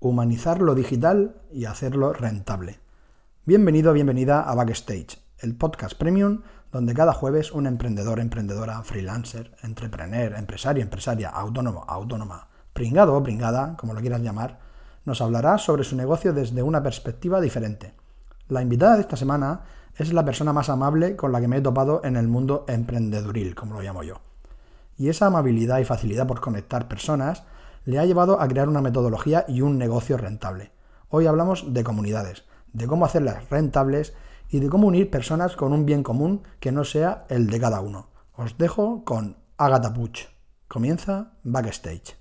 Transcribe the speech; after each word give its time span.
humanizar 0.00 0.62
lo 0.62 0.74
digital 0.74 1.42
y 1.52 1.66
hacerlo 1.66 2.14
rentable. 2.14 2.80
Bienvenido, 3.44 3.92
bienvenida 3.92 4.40
a 4.40 4.54
Backstage, 4.54 5.18
el 5.40 5.54
podcast 5.54 5.94
premium 5.94 6.40
donde 6.72 6.94
cada 6.94 7.12
jueves 7.12 7.52
un 7.52 7.66
emprendedor, 7.66 8.18
emprendedora, 8.18 8.82
freelancer, 8.82 9.54
entrepreneur, 9.62 10.36
empresario, 10.38 10.82
empresaria, 10.82 11.28
autónomo, 11.28 11.84
autónoma, 11.86 12.48
pringado 12.72 13.14
o 13.14 13.22
pringada, 13.22 13.76
como 13.76 13.92
lo 13.92 14.00
quieras 14.00 14.22
llamar, 14.22 14.60
nos 15.04 15.20
hablará 15.20 15.58
sobre 15.58 15.84
su 15.84 15.96
negocio 15.96 16.32
desde 16.32 16.62
una 16.62 16.82
perspectiva 16.82 17.38
diferente. 17.38 17.92
La 18.48 18.62
invitada 18.62 18.94
de 18.94 19.02
esta 19.02 19.16
semana 19.16 19.64
es 19.96 20.14
la 20.14 20.24
persona 20.24 20.54
más 20.54 20.70
amable 20.70 21.14
con 21.14 21.30
la 21.30 21.42
que 21.42 21.48
me 21.48 21.58
he 21.58 21.60
topado 21.60 22.00
en 22.04 22.16
el 22.16 22.26
mundo 22.26 22.64
emprendeduril, 22.68 23.54
como 23.54 23.74
lo 23.74 23.82
llamo 23.82 24.02
yo. 24.02 24.22
Y 24.96 25.10
esa 25.10 25.26
amabilidad 25.26 25.78
y 25.78 25.84
facilidad 25.84 26.26
por 26.26 26.40
conectar 26.40 26.88
personas 26.88 27.42
le 27.84 27.98
ha 27.98 28.04
llevado 28.04 28.40
a 28.40 28.48
crear 28.48 28.68
una 28.68 28.80
metodología 28.80 29.44
y 29.48 29.62
un 29.62 29.78
negocio 29.78 30.16
rentable. 30.16 30.72
Hoy 31.08 31.26
hablamos 31.26 31.72
de 31.72 31.84
comunidades, 31.84 32.44
de 32.72 32.86
cómo 32.86 33.04
hacerlas 33.04 33.48
rentables 33.50 34.14
y 34.48 34.60
de 34.60 34.68
cómo 34.68 34.88
unir 34.88 35.10
personas 35.10 35.56
con 35.56 35.72
un 35.72 35.86
bien 35.86 36.02
común 36.02 36.42
que 36.60 36.72
no 36.72 36.84
sea 36.84 37.24
el 37.28 37.48
de 37.48 37.60
cada 37.60 37.80
uno. 37.80 38.08
Os 38.34 38.58
dejo 38.58 39.04
con 39.04 39.36
Agatha 39.56 39.92
Puch. 39.92 40.26
Comienza 40.68 41.32
Backstage. 41.42 42.16